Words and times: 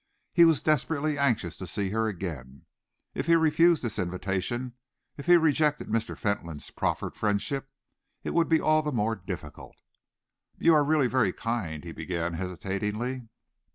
He 0.33 0.45
was 0.45 0.63
desperately 0.63 1.15
anxious 1.19 1.57
to 1.57 1.67
see 1.67 1.91
her 1.91 2.07
again. 2.07 2.65
If 3.13 3.27
he 3.27 3.35
refused 3.35 3.83
this 3.83 3.99
invitation, 3.99 4.73
if 5.15 5.27
he 5.27 5.37
rejected 5.37 5.89
Mr. 5.89 6.17
Fentolin's 6.17 6.71
proffered 6.71 7.15
friendship, 7.15 7.69
it 8.23 8.33
would 8.33 8.49
be 8.49 8.59
all 8.59 8.81
the 8.81 8.91
more 8.91 9.15
difficult. 9.15 9.75
"You 10.57 10.73
are 10.73 10.83
really 10.83 11.05
very 11.05 11.31
kind," 11.31 11.83
he 11.83 11.91
began 11.91 12.33
hesitatingly 12.33 13.27